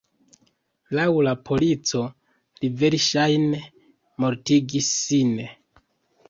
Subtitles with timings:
[0.99, 2.01] Laŭ la polico,
[2.63, 3.61] li verŝajne
[4.25, 5.37] mortigis sin.